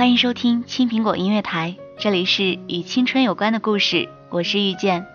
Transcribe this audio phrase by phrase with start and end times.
[0.00, 5.06] 欢迎收听青苹果音乐台，这里是与青春有关的故事，我是遇见。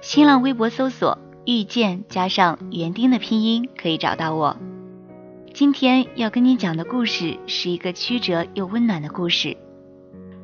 [0.00, 4.56] 新浪微博搜索“遇见”加上园丁的拼音，可以找到我。
[5.52, 9.58] 今天要跟你讲的故事是一个曲折又温暖的故事。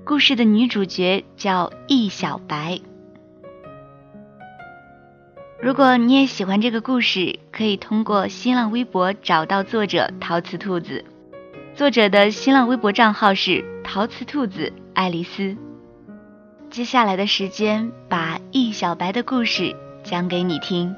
[0.04, 2.80] 故事的女主角叫易小白。
[5.58, 11.06] 如果你也喜欢这个故事，可以通过新浪微博找到作者陶瓷兔子。
[11.80, 15.56] 作者的新浪微博账号是陶瓷兔子爱丽丝。
[16.68, 20.94] 接下来的时间，把易小白的故事讲给你听。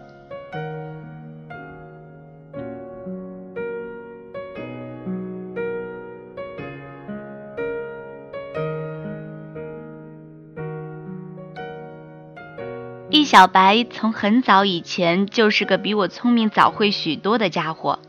[13.08, 18.00] 易小白从很早以前就是个比我聪明早会许多的家伙。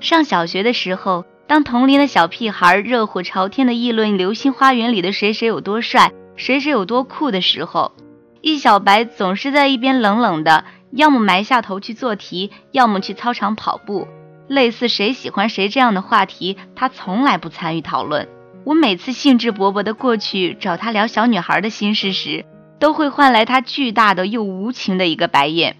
[0.00, 1.24] 上小学的时候。
[1.46, 7.92] 当同龄的小屁孩热火朝天的议论《流星花园》里的谁谁有多帅，谁谁有多酷的时候，
[8.40, 14.08] 易小白总是在一边冷冷的，要么埋下头去做题，要么去操场跑步。
[14.48, 18.28] 类似谁喜欢谁这样的话题，他从来不参与讨论。
[18.64, 22.44] 我每次兴致勃勃的过去找他聊小女孩的心事时，
[22.80, 25.76] 都会换来他巨大的又无情的一个白眼。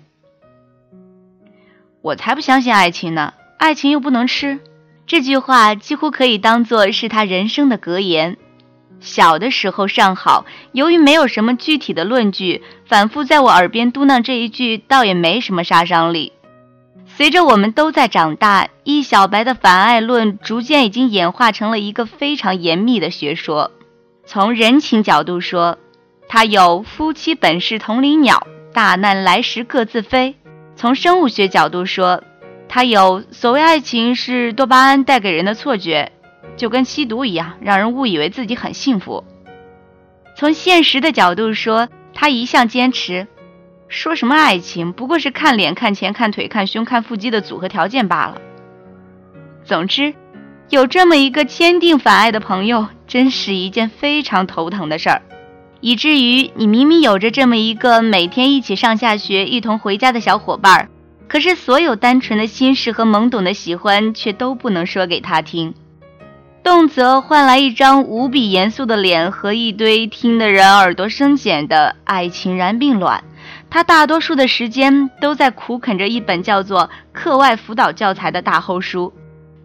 [2.03, 4.61] 我才不相信爱情呢，爱情又不能吃。
[5.07, 8.37] 这句话几乎可以当做是他人生的格言。
[8.99, 16.33] 小的时候尚好，由于没有什么具体的论据，反复在我耳边嘟囔这一句，倒也没什么杀伤力。
[17.07, 23.71] 随着我们都在长大，易小白的反爱论逐渐已经演化成了一个非常严密的学说。
[24.25, 25.79] 从人情角度说，
[26.27, 30.33] 它有“夫妻本是同林鸟，大难来时各自飞”；
[30.75, 32.25] 从生物学角度说，
[32.77, 36.13] 还有所谓爱情是多巴胺带给人的错觉，
[36.59, 39.25] 就跟吸毒一样，让人误以为自己很幸福。
[40.37, 43.29] 从现实的角度说，他一向坚持，
[43.89, 48.43] 说什么爱情不过是看脸、看钱、看腿、看胸、看腹肌的组合条件罢了。
[49.65, 50.13] 总之，
[50.69, 55.23] 有这么一个坚定反爱的朋友，真是一件非常头疼的事儿，
[55.81, 60.91] 以至于你明明有着这么一个每天一起上下学、一同回家的小伙伴儿。
[61.29, 65.75] 可是，所有单纯的心事和懵懂的喜欢，却都不能说给他听，
[66.63, 73.25] 动辄换来一张无比严肃的脸和一堆听的人耳朵生茧的爱情燃并卵。
[73.69, 76.83] 他大多数的时间都在苦啃着一本叫做
[77.13, 79.13] 《课外辅导教材》的大厚书，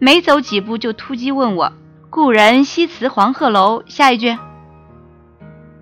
[0.00, 1.72] 没走几步就突击问我
[2.10, 4.36] ：“故人西辞黄鹤楼，下一句。”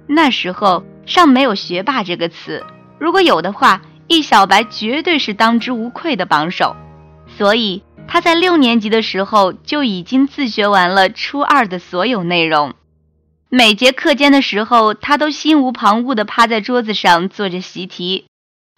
[0.07, 2.63] 那时候尚没有“学霸”这个词，
[2.99, 3.81] 如果有的话。
[4.11, 6.75] 易小白绝对是当之无愧的榜首，
[7.39, 12.75] 所以他在六年级的时候就已经自学完了初二的所有内容。
[13.49, 18.25] 每节课间的时候，他都心无旁骛地趴在桌子上做着习题，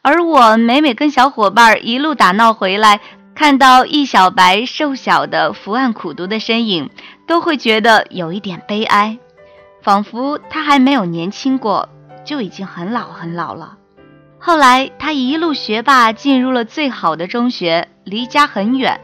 [0.02, 3.00] 而我每每跟小伙伴一路打闹回来，
[3.34, 6.90] 看到易小白瘦小的伏案苦读的身影，
[7.26, 9.16] 都会觉得有一点悲哀，
[9.80, 11.88] 仿佛他还没有年轻过，
[12.22, 13.78] 就已经很老很老了。
[14.44, 19.00] 后来，他一路学霸，进入了最好的中学，离家很远，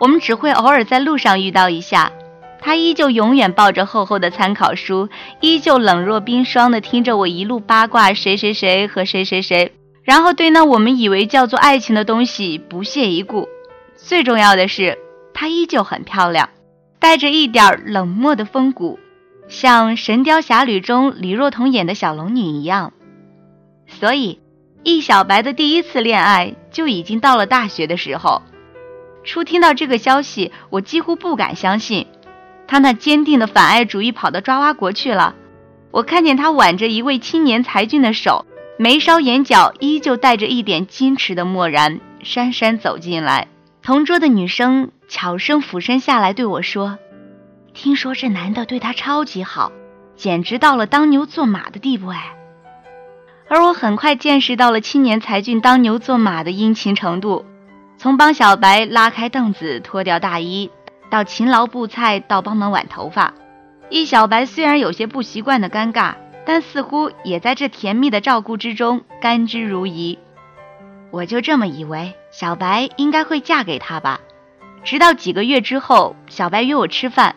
[0.00, 2.10] 我们只会偶尔在路上遇到一下。
[2.58, 5.10] 他依旧永远抱着厚厚的参考书，
[5.42, 9.72] 依旧冷若冰霜的听着我一路八卦谁谁谁和谁谁谁，
[10.04, 13.46] 然后对那我们以为叫做爱情的东西不屑一顾。
[13.94, 14.96] 最重要的是，
[15.34, 16.48] 她依旧很漂亮，
[16.98, 18.98] 带着一点冷漠的风骨，
[19.48, 22.94] 像《神雕侠侣》中李若彤演的小龙女一样。
[23.86, 24.40] 所以。
[24.82, 28.42] 易小白的第一次恋爱就已经到了大学的时候。
[29.24, 32.06] 初听到这个消息，我几乎不敢相信，
[32.66, 35.34] 他那坚定的反爱主义跑到抓蛙国去了。
[35.90, 38.46] 我看见他挽着一位青年才俊的手，
[38.78, 43.48] 眉梢眼角依旧带着一点矜持的漠然，姗姗走进来。
[43.82, 46.98] 同桌的女生悄声俯身下来对我说
[47.74, 49.72] ：“听说这男的对她超级好，
[50.16, 52.34] 简直到了当牛做马的地步哎。”
[53.48, 57.46] 而我很快见识到了青年才俊当牛做马的殷勤程度，
[57.96, 60.70] 从帮小白拉开凳子、脱掉大衣，
[61.10, 63.32] 到勤劳布菜，到帮忙挽头发。
[63.88, 66.14] 易小白虽然有些不习惯的尴尬，
[66.44, 70.18] 但似乎也在这甜蜜的照顾之中甘之如饴。
[71.10, 74.20] 我就这么以为，小白应该会嫁给他吧。
[74.84, 77.34] 直到几个月之后，小白约我吃饭，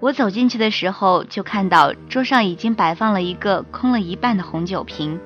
[0.00, 5.20] 我走进去的时候，就看到桌上已经摆放了一个空了一半的红酒瓶。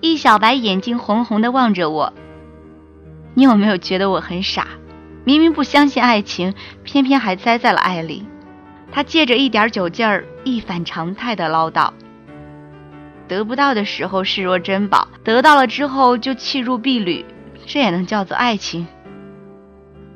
[0.00, 2.12] 易小白眼睛红红的望着我，
[3.34, 4.66] 你有没有觉得我很傻？
[5.24, 6.54] 明明不相信爱情，
[6.84, 8.26] 偏偏还栽在了爱里。
[8.90, 11.90] 他借着一点酒劲儿，一反常态的唠叨
[13.28, 17.24] ：“得不到的时候视若珍宝，得到了之后就弃如敝履，
[17.66, 18.86] 这也能叫做爱情？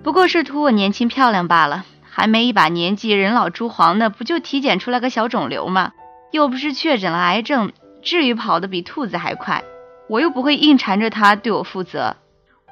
[0.03, 1.85] 不过是图我年轻漂亮罢了。
[2.17, 5.93] 还没一把年纪，人老珠黄的，不就体检出来个小肿瘤吗？
[6.31, 7.73] 又不是确诊了癌症，
[8.03, 9.65] 至于跑得比兔子还快？
[10.09, 12.17] 我又不会硬缠着他对我负责。”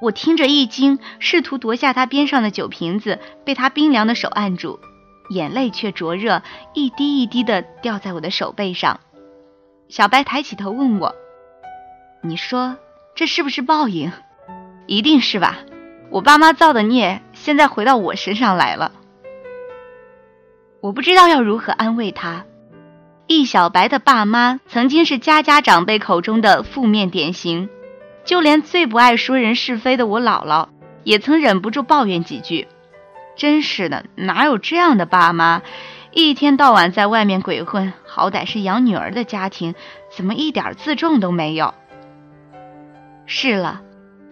[0.01, 4.79] 我听着一惊，试图夺下他边上的酒瓶子，被他冰凉的手按住。
[5.29, 6.41] 眼泪却灼热，
[6.73, 8.99] 一滴一滴的掉在我的手背上。
[9.87, 11.15] 小白抬起头问我
[12.21, 12.75] ：“你说
[13.15, 14.11] 这是不是报应？
[14.87, 15.59] 一定是吧？
[16.09, 18.91] 我爸妈造的孽，现在回到我身上来了。”
[20.81, 22.45] 我不知道要如何安慰他。
[23.27, 27.69] 易小白的爸妈曾经是家家长辈口中的负面典型，
[28.25, 30.67] 就连最不爱说人是非的我姥姥，
[31.03, 32.67] 也曾忍不住抱怨几句。
[33.35, 35.61] 真是的，哪有这样的爸妈？
[36.11, 39.73] 一天到晚在外面鬼混，好歹是养女儿的家庭，
[40.15, 41.73] 怎么一点自重都没有？
[43.25, 43.81] 是了，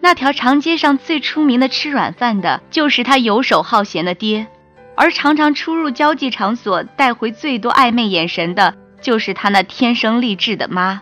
[0.01, 4.45] 那条长街上最出名的吃软饭的，就是他游手好闲的爹；
[4.95, 11.01] 而常常出入交际场所，带回最多暧昧眼神的，就是他那天生丽质的妈。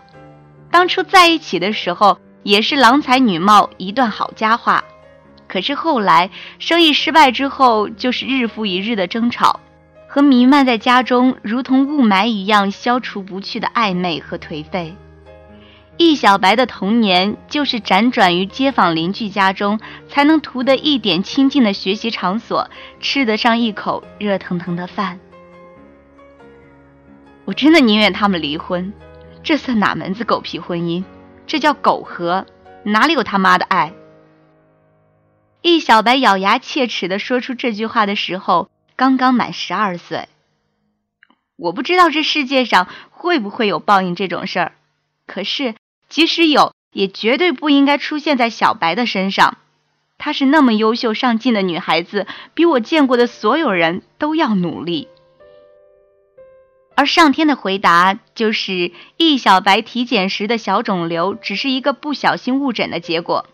[0.70, 4.84] 当初在一起的时候，也是郎才女貌，一段好佳话。
[5.46, 9.60] 可是后来生意失败之后，就是日复一日的争吵，
[10.08, 14.94] 和弥漫在家中如同雾霾一样消除不去的暧昧和颓废。
[15.96, 22.70] 易小白的童年就是辗转于街坊邻居家中，才能图得一点清静的学习场所，
[23.00, 25.18] 吃得上一口热腾腾的饭。
[27.50, 28.92] 我真的宁愿他们离婚，
[29.42, 31.02] 这算哪门子狗屁婚姻？
[31.48, 32.46] 这叫苟合，
[32.84, 33.92] 哪里有他妈的爱？
[35.60, 40.28] 易小白咬牙切齿地说出这句话的时候，刚刚满十二岁。
[41.56, 44.72] 我不知道这世界上会不会有报应这种事儿，
[45.26, 45.74] 可是
[46.08, 49.58] 即使有，也绝对不应该出现在小白的身上。
[50.18, 55.08] 她是那么优秀上进的女孩子，比我见过的所有人都要努力。
[57.00, 63.46] 而上天的回答就是：易小白体检时的小肿瘤，只是一个不小心误诊的结果。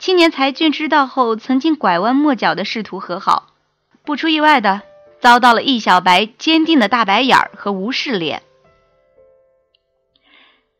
[0.00, 3.52] 青年才俊知道后，曾经拐弯抹角的试图和好，
[4.04, 4.82] 不出意外的
[5.20, 8.42] 遭到了易小白坚定的大白眼儿和无视脸。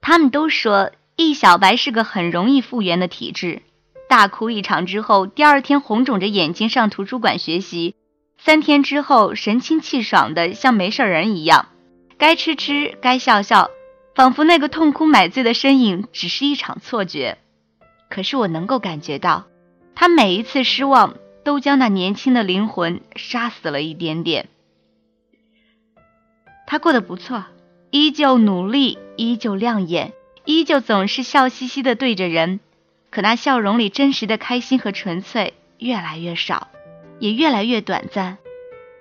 [0.00, 3.62] 他们都说易小白是个很容易复原的体质，
[4.08, 7.94] 大哭一场之后，第二天红肿着眼睛上图书馆学习，
[8.44, 11.70] 三天之后神清气爽的像没事人一样，
[12.18, 13.70] 该吃吃，该笑笑，
[14.14, 17.38] 仿佛那个痛哭买醉的身影只是一场错觉。
[18.10, 19.46] 可是我能够感觉到，
[19.94, 24.50] 他每一次失望都将那年轻的灵魂杀死了一点点。
[26.66, 27.46] 他过得不错，
[27.90, 30.12] 依旧努力，依旧亮眼，
[30.44, 32.60] 依旧总是笑嘻嘻的对着人。
[33.08, 36.68] 可那笑容里真实的开心和纯粹越来越少，
[37.18, 38.38] 也越来越短暂，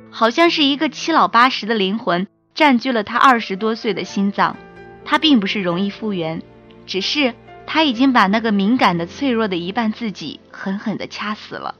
[0.09, 4.57] 好像是一个七老八十的灵魂占据了他二十多岁的心脏。
[5.05, 6.41] 他并不是容易复原，
[6.85, 7.33] 只是。
[7.65, 11.75] 他已经把那个敏感的、脆弱的一半自己狠狠地掐死了，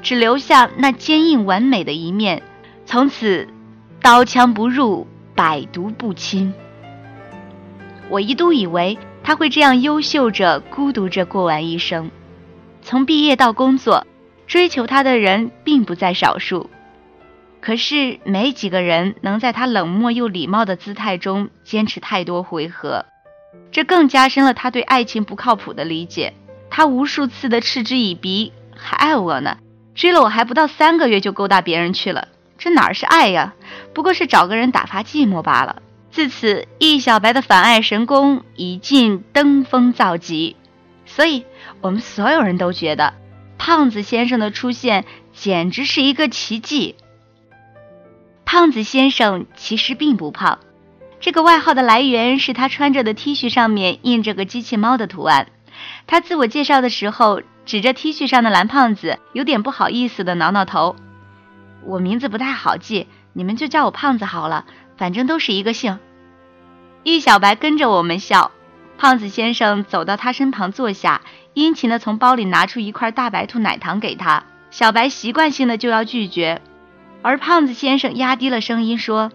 [0.00, 2.40] 只留下那坚硬完美的一面。
[2.86, 3.48] 从此，
[4.00, 6.54] 刀枪不入，百毒不侵。
[8.08, 12.12] 我一度以为他会这样优秀着、孤独着过完一生。
[12.80, 14.06] 从毕业到工作，
[14.48, 16.70] 追求他的人并不在少数，
[17.60, 23.04] 可是没几个人能在他冷漠又礼貌的姿态中坚持太多回合。
[23.70, 26.32] 这更加深了他对爱情不靠谱的理解。
[26.70, 29.58] 他无数次的嗤之以鼻，还爱我呢，
[29.94, 33.54] 追了我还不到三个月就勾搭别人去了，这哪是爱呀？
[33.92, 35.82] 不过是找个人打发寂寞罢了。
[36.10, 40.56] 自此，易小白的反爱神功已近登峰造极，
[41.04, 41.44] 所以
[41.82, 43.12] 我们所有人都觉得，
[43.58, 46.94] 胖子先生的出现简直是一个奇迹。
[48.44, 50.60] 胖子先生其实并不胖，
[51.20, 55.48] 这个外号的来源是他穿着的 T 恤上面印着个机器猫的图案。
[56.06, 60.96] 他自我介绍的时候，指着 T 恤上的蓝胖子，有点不好意思的挠挠头。
[61.84, 64.64] 我名字不太好记，你们就叫我胖子好了，
[64.96, 65.98] 反正都是一个姓。
[67.04, 68.50] 易小白跟着我们笑。
[68.98, 71.22] 胖子先生走到他身旁坐下，
[71.54, 74.42] 殷勤的从包里拿出一块大白兔奶糖给他。
[74.72, 76.60] 小白习惯性的就要拒绝。
[77.22, 79.30] 而胖子先生压低了声音说：“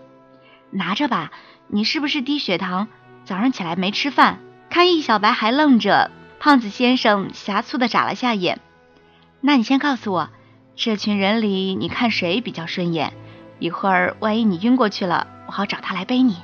[0.70, 1.32] 拿着吧，
[1.67, 2.89] 你是不是低血糖？
[3.24, 4.39] 早上起来没吃饭？”
[4.70, 8.60] 看易小白还愣着，胖子先生狭促的眨了下眼。
[9.39, 10.29] 那你先告诉我，
[10.75, 13.13] 这群人里你看谁比较顺眼？
[13.60, 16.36] 一会儿万一你晕过去了，我好找他来背你。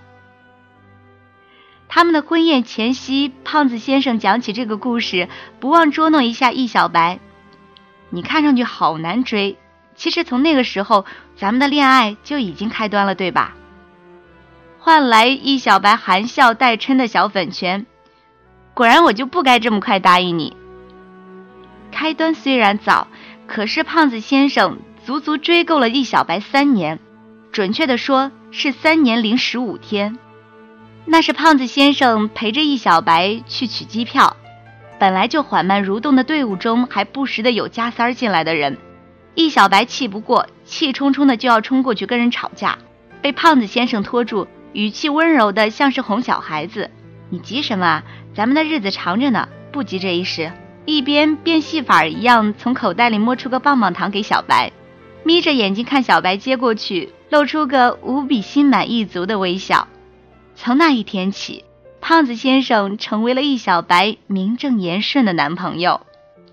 [1.90, 5.28] 他们的婚宴前夕，胖子先生讲起这个故事，
[5.60, 7.20] 不忘捉弄一下易小白。
[8.12, 9.58] 你看上去好难追。
[9.96, 11.06] 其实从那个时候，
[11.36, 13.56] 咱们的恋爱就已经开端了，对吧？
[14.78, 17.88] 换来易小白含笑带嗔的小粉拳。
[18.76, 20.56] 果然，我就不该这么快答应你。
[21.92, 23.08] 开端虽然早，
[23.48, 27.00] 可是胖子先生足足追够了易小白三年，
[27.52, 30.20] 准确的说是三年零十五天。
[31.12, 34.38] 那是胖子先生陪着易小白去取机票，
[35.00, 38.78] 本来就缓慢蠕动的队伍中，还不时的有加塞儿进来的人。
[39.34, 42.78] 易小白气不过，气冲冲的就要冲过去跟人吵架，
[43.24, 46.92] 被胖子先生拖住，语气温柔的像是哄小孩子
[47.32, 48.04] ：“你急什么啊？
[48.36, 50.52] 咱们的日子长着呢，不急这一时。”
[50.86, 54.72] 一边变戏法一样从口袋里摸出个棒棒糖给小白，
[55.24, 59.88] 眯着眼睛看小白接过去，露出个无比心满意足的微笑。
[60.62, 61.64] 从那一天起，
[62.02, 66.02] 胖子先生成为了易小白名正言顺的男朋友。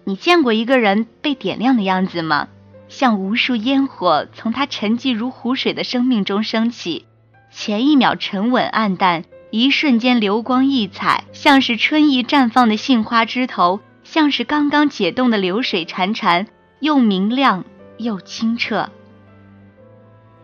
[0.04, 2.46] 你见过一个人被点亮的样子吗？
[2.88, 7.04] 像无数烟火从他沉寂如湖水的生命中升起，
[7.50, 16.46] 前一秒沉稳暗淡，一瞬间流光溢彩，像是春意绽放的杏花枝头，像是刚刚解冻的流水潺潺，
[16.78, 17.64] 又明亮
[17.98, 18.88] 又清澈。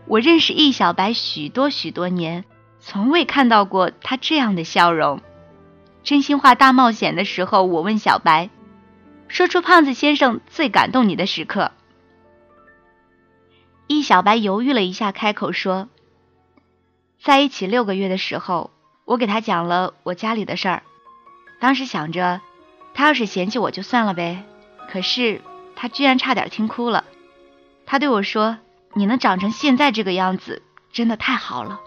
[0.09, 2.45] 我认识易小白许多许多年，
[2.85, 5.21] 从未看到过他这样的笑容。
[6.03, 8.51] 真心话大冒险的时候，我问小白，
[9.29, 11.71] 说出胖子先生最感动你的时刻。
[13.87, 15.89] 易小白犹豫了一下，开口说
[17.23, 18.73] ：“在一起六个月的时候，
[19.05, 20.83] 我给他讲了我家里的事儿。
[21.61, 22.41] 当时想着，
[22.95, 24.43] 他要是嫌弃我就算了呗。
[24.91, 25.41] 可是
[25.77, 27.05] 他居然差点听哭了。
[27.87, 28.59] 他对我说
[28.95, 30.63] ：‘你能长成现在这个样子，
[30.93, 31.81] 真的太好了。’”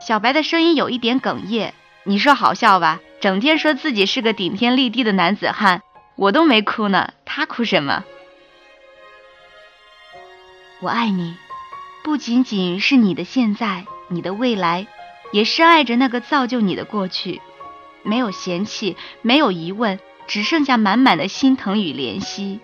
[0.00, 1.74] 小白的声音有一点哽咽。
[2.04, 3.00] 你说好笑吧？
[3.20, 5.80] 整天说自己是个顶天立地的男子汉，
[6.16, 8.04] 我都没哭呢，他哭什么？
[10.80, 11.34] 我爱你，
[12.02, 14.86] 不仅仅是你的现在，你的未来，
[15.32, 17.40] 也深爱着那个造就你的过去。
[18.02, 22.60] 没有嫌弃，没有疑问，只剩下满满的心疼与怜惜。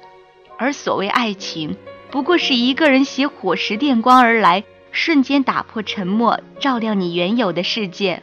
[0.59, 1.79] 而所谓爱情，
[2.11, 8.23] 不过是一个人携火石电光而来，瞬间打破沉默，照亮你原有的世界。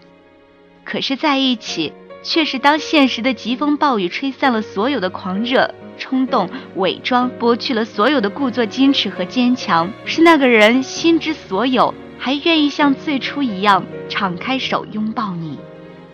[0.83, 1.93] 可是在一起，
[2.23, 5.73] 却是当现实的疾风暴雨吹散了所有的狂热。
[5.99, 15.57] 冲动、伪装，剥去了所有的故作矜持和坚强，是那个人心之所有，还愿意像最初一样敞开手拥抱你。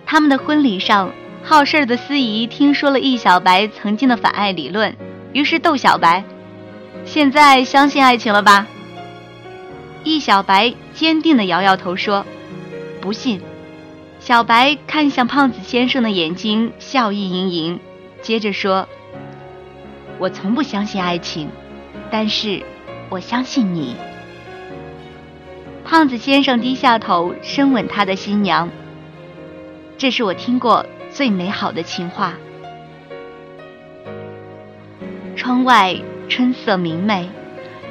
[0.06, 1.12] 他们的婚礼上，
[1.44, 4.96] 好事儿的司仪听说了易小白曾经的反爱理论，
[5.34, 6.24] 于是逗小白
[7.04, 8.66] ：“现在相信爱情了吧？”
[10.04, 12.26] 易小白坚定地摇摇头说
[13.02, 13.42] ：“不信。”
[14.20, 17.80] 小白看向胖子先生的眼睛，笑意盈盈，
[18.22, 18.88] 接着说。
[20.20, 21.50] 我从不相信爱情，
[22.10, 22.64] 但是
[23.10, 23.96] 我相信你。
[25.84, 28.70] 胖子先生低下头，深吻他的新娘。
[29.98, 32.34] 这是我听过最美好的情话。
[35.36, 37.30] 窗外春色明媚，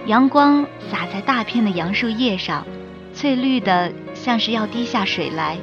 [0.06, 2.66] 阳光洒在大片的杨树叶上，
[3.14, 5.56] 翠绿的像是要滴下水来，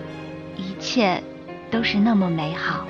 [0.55, 1.23] 一切
[1.69, 2.85] 都是那么美好。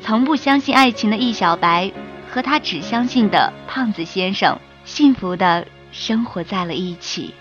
[0.00, 1.92] 从不相信爱情的易小白。
[2.30, 7.32] 和他只相信的胖子先生，幸福的生活在了一起。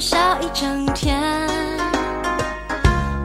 [0.00, 1.20] 笑一整天。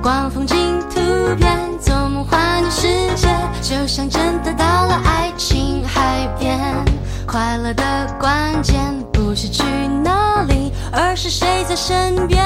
[0.03, 0.99] 逛风景图
[1.35, 3.27] 片，做梦幻的世界，
[3.61, 6.59] 就像真的到了爱情海边。
[7.25, 7.83] 快乐的
[8.19, 8.77] 关键
[9.11, 9.63] 不是去
[10.03, 12.43] 哪里，而是谁在身边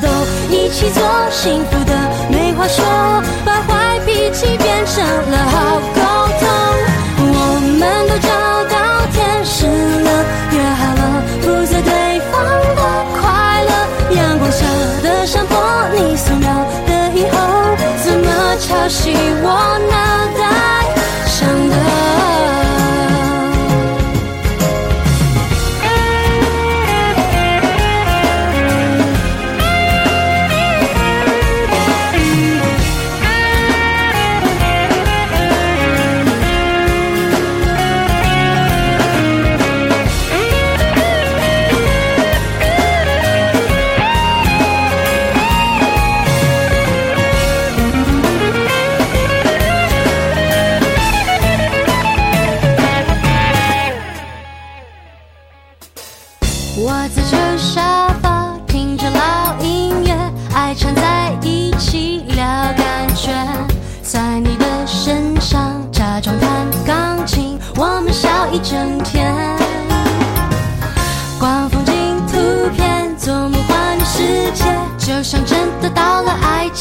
[0.00, 0.08] 都
[0.50, 1.92] 一起做，幸福的
[2.30, 2.84] 没话说，
[3.44, 6.00] 把坏脾气变成了好沟
[6.40, 6.42] 通。
[7.20, 7.32] 我
[7.78, 8.28] 们都找
[8.72, 8.76] 到
[9.12, 10.08] 天使了，
[10.52, 11.02] 约好了，
[11.42, 11.92] 负责对
[12.30, 12.34] 方
[12.76, 12.80] 的
[13.20, 13.20] 快
[13.64, 13.70] 乐。
[14.16, 14.64] 阳光下
[15.02, 15.52] 的山坡，
[15.94, 16.46] 你素描
[16.86, 17.36] 的以后，
[18.04, 18.26] 怎么
[18.60, 19.12] 抄袭
[19.42, 19.46] 我
[19.90, 19.97] 呢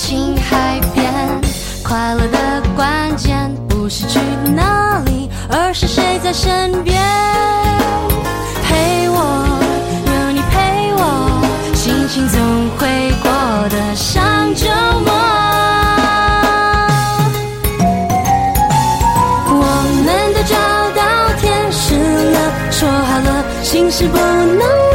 [0.07, 1.13] 了爱情海边。
[1.83, 4.19] 快乐的关键不是去
[4.55, 6.97] 哪里，而是谁在身边
[8.63, 9.17] 陪我。
[10.05, 11.41] 有你陪我，
[11.73, 12.39] 心情总
[12.77, 13.31] 会过
[13.69, 14.23] 得像
[14.55, 14.67] 周
[15.05, 15.11] 末。
[19.49, 19.61] 我
[20.05, 20.55] 们都找
[20.95, 21.01] 到
[21.39, 21.95] 天使
[22.31, 22.37] 了，
[22.71, 24.86] 说好了，心事不能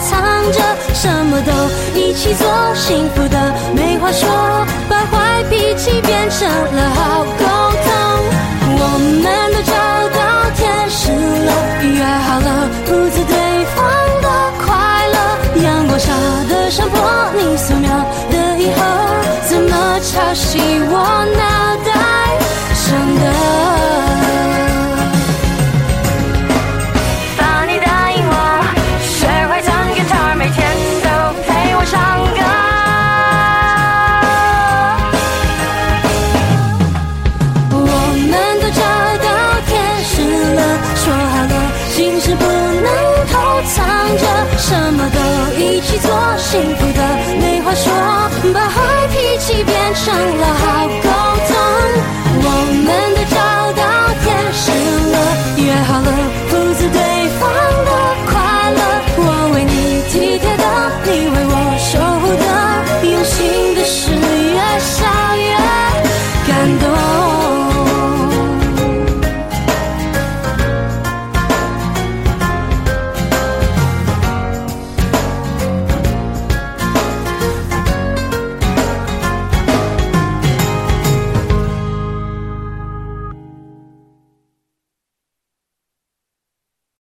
[0.00, 0.60] 藏着，
[0.94, 1.52] 什么都
[1.98, 4.28] 一起做，幸福的没话说，
[4.88, 7.44] 把坏脾气变成了好沟
[7.84, 7.86] 通。
[8.80, 8.82] 我
[9.22, 9.72] 们都找
[10.14, 10.18] 到
[10.56, 11.50] 天使了，
[11.82, 13.57] 约好了，独自对